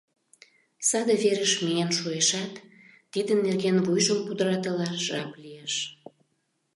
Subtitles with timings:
[0.89, 2.53] Саде верыш миен шуэшат,
[3.11, 5.73] тидын нерген вуйжым пудыратылаш жап лиеш.